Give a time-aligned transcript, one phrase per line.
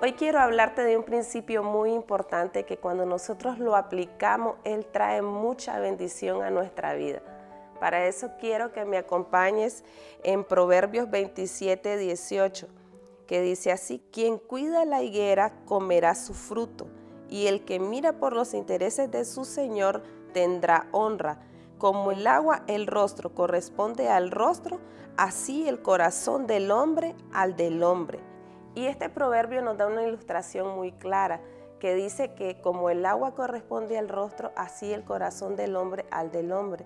[0.00, 5.22] Hoy quiero hablarte de un principio muy importante que cuando nosotros lo aplicamos, Él trae
[5.22, 7.20] mucha bendición a nuestra vida.
[7.80, 9.82] Para eso quiero que me acompañes
[10.22, 12.68] en Proverbios 27, 18,
[13.26, 16.86] que dice así, quien cuida la higuera comerá su fruto,
[17.28, 21.40] y el que mira por los intereses de su Señor tendrá honra.
[21.76, 24.78] Como el agua el rostro corresponde al rostro,
[25.16, 28.20] así el corazón del hombre al del hombre.
[28.74, 31.40] Y este proverbio nos da una ilustración muy clara
[31.78, 36.30] que dice que como el agua corresponde al rostro, así el corazón del hombre al
[36.30, 36.84] del hombre.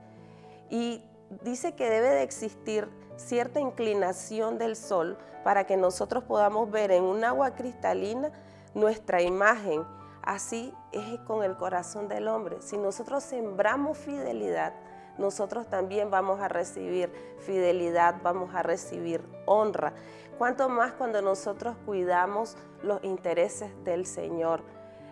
[0.70, 1.02] Y
[1.42, 7.04] dice que debe de existir cierta inclinación del sol para que nosotros podamos ver en
[7.04, 8.30] un agua cristalina
[8.74, 9.84] nuestra imagen.
[10.22, 12.58] Así es con el corazón del hombre.
[12.60, 14.72] Si nosotros sembramos fidelidad,
[15.18, 19.92] nosotros también vamos a recibir fidelidad, vamos a recibir honra.
[20.38, 24.62] Cuanto más cuando nosotros cuidamos los intereses del Señor.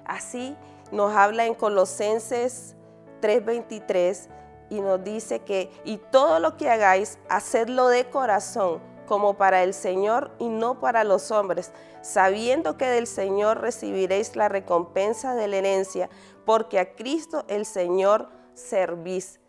[0.05, 0.57] Así
[0.91, 2.75] nos habla en Colosenses
[3.21, 4.29] 3:23
[4.71, 9.75] y nos dice que, y todo lo que hagáis, hacedlo de corazón, como para el
[9.75, 15.57] Señor y no para los hombres, sabiendo que del Señor recibiréis la recompensa de la
[15.57, 16.09] herencia,
[16.47, 19.40] porque a Cristo el Señor servís.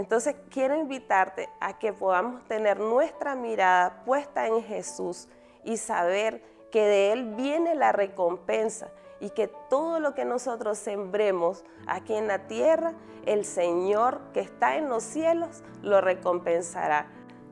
[0.00, 5.28] Entonces quiero invitarte a que podamos tener nuestra mirada puesta en Jesús
[5.62, 8.88] y saber que de Él viene la recompensa
[9.20, 12.94] y que todo lo que nosotros sembremos aquí en la tierra,
[13.26, 17.06] el Señor que está en los cielos lo recompensará.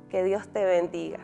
[0.08, 1.18] Que Dios te bendiga.